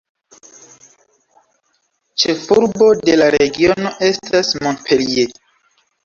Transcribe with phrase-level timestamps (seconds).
[2.23, 5.37] Ĉefurbo de la regiono estas Montpellier.